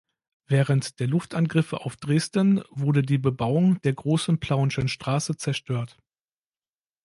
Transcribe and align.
Während 0.47 0.99
der 0.99 1.05
Luftangriffe 1.05 1.81
auf 1.81 1.95
Dresden 1.95 2.63
wurde 2.71 3.03
die 3.03 3.19
Bebauung 3.19 3.79
der 3.83 3.93
Großen 3.93 4.39
Plauenschen 4.39 4.87
Straße 4.87 5.37
zerstört. 5.37 5.99